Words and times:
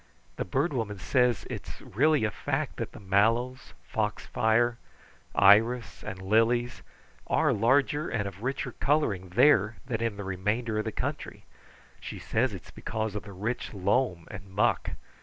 The 0.37 0.45
Bird 0.45 0.73
Woman 0.73 0.97
says 0.97 1.45
it 1.47 1.67
is 1.67 1.79
really 1.79 2.23
a 2.23 2.31
fact 2.31 2.77
that 2.77 2.93
the 2.93 2.99
mallows, 2.99 3.73
foxfire, 3.87 4.79
iris, 5.35 6.03
and 6.03 6.19
lilies 6.19 6.81
are 7.27 7.53
larger 7.53 8.09
and 8.09 8.27
of 8.27 8.41
richer 8.41 8.71
coloring 8.71 9.29
there 9.35 9.75
than 9.85 10.01
in 10.01 10.17
the 10.17 10.23
remainder 10.23 10.79
of 10.79 10.85
the 10.85 10.91
country. 10.91 11.43
She 11.99 12.17
says 12.17 12.51
it's 12.51 12.71
because 12.71 13.13
of 13.13 13.21
the 13.25 13.31
rich 13.33 13.75
loam 13.75 14.25
and 14.31 14.49
muck. 14.49 14.89